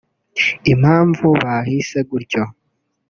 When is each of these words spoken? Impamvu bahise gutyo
Impamvu 0.73 1.27
bahise 1.41 1.99
gutyo 2.09 2.43